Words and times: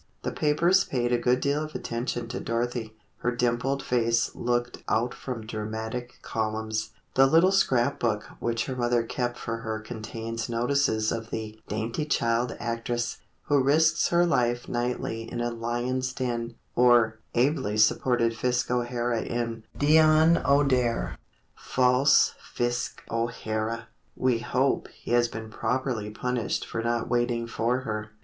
The 0.23 0.31
papers 0.31 0.83
paid 0.83 1.11
a 1.11 1.17
good 1.19 1.41
deal 1.41 1.63
of 1.63 1.75
attention 1.75 2.27
to 2.29 2.39
Dorothy. 2.39 2.95
Her 3.17 3.31
dimpled 3.35 3.83
face 3.83 4.33
looked 4.33 4.81
out 4.89 5.13
from 5.13 5.45
dramatic 5.45 6.17
columns; 6.23 6.89
the 7.13 7.27
little 7.27 7.51
scrapbook 7.51 8.23
which 8.39 8.65
her 8.65 8.75
mother 8.75 9.03
kept 9.03 9.37
for 9.37 9.57
her 9.57 9.79
contains 9.79 10.49
notices 10.49 11.11
of 11.11 11.29
the 11.29 11.59
"dainty 11.67 12.05
child 12.05 12.55
actress, 12.59 13.19
who 13.43 13.63
risks 13.63 14.07
her 14.07 14.25
life 14.25 14.67
nightly 14.67 15.31
in 15.31 15.39
a 15.39 15.51
lions' 15.51 16.13
den," 16.13 16.55
or 16.75 17.19
"ably 17.35 17.77
supported 17.77 18.35
Fisk 18.35 18.71
O'Hara 18.71 19.21
in 19.21 19.65
'Dion 19.77 20.39
O'Dare.'" 20.43 21.19
False 21.55 22.33
Fisk 22.55 23.03
O'Hara! 23.11 23.87
We 24.15 24.39
hope 24.39 24.87
he 24.87 25.11
has 25.11 25.27
been 25.27 25.51
properly 25.51 26.09
punished 26.09 26.65
for 26.65 26.81
not 26.81 27.07
waiting 27.07 27.45
for 27.45 27.81
her. 27.81 28.09